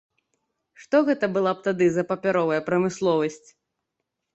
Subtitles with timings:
[0.83, 3.43] Што гэта была б тады за папяровая прамысловасць!